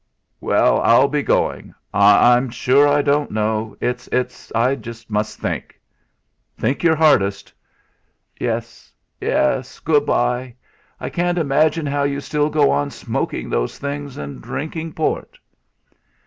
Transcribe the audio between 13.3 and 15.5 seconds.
those things and drinking port.